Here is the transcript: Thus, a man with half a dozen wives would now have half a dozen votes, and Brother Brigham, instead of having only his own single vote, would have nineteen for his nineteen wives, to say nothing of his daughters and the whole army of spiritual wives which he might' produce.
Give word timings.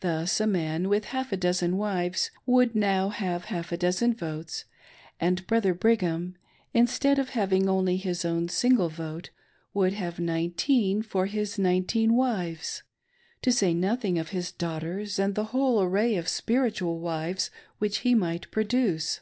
Thus, 0.00 0.40
a 0.40 0.46
man 0.46 0.88
with 0.88 1.04
half 1.04 1.30
a 1.30 1.36
dozen 1.36 1.76
wives 1.76 2.30
would 2.46 2.74
now 2.74 3.10
have 3.10 3.44
half 3.52 3.70
a 3.70 3.76
dozen 3.76 4.14
votes, 4.14 4.64
and 5.20 5.46
Brother 5.46 5.74
Brigham, 5.74 6.36
instead 6.72 7.18
of 7.18 7.28
having 7.28 7.68
only 7.68 7.98
his 7.98 8.24
own 8.24 8.48
single 8.48 8.88
vote, 8.88 9.28
would 9.74 9.92
have 9.92 10.18
nineteen 10.18 11.02
for 11.02 11.26
his 11.26 11.58
nineteen 11.58 12.14
wives, 12.14 12.82
to 13.42 13.52
say 13.52 13.74
nothing 13.74 14.18
of 14.18 14.30
his 14.30 14.52
daughters 14.52 15.18
and 15.18 15.34
the 15.34 15.44
whole 15.52 15.76
army 15.76 16.16
of 16.16 16.28
spiritual 16.28 16.98
wives 17.00 17.50
which 17.78 17.98
he 17.98 18.14
might' 18.14 18.50
produce. 18.50 19.20